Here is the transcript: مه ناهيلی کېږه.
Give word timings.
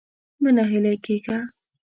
مه 0.41 0.49
ناهيلی 0.55 0.95
کېږه. 1.05 1.37